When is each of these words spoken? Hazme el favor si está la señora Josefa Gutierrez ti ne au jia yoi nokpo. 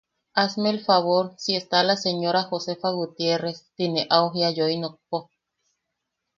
Hazme 0.33 0.71
el 0.71 0.79
favor 0.83 1.35
si 1.37 1.55
está 1.55 1.83
la 1.83 1.95
señora 1.95 2.41
Josefa 2.49 2.89
Gutierrez 2.89 3.59
ti 3.75 3.85
ne 3.93 4.03
au 4.17 4.25
jia 4.33 4.49
yoi 4.57 4.75
nokpo. 4.83 5.17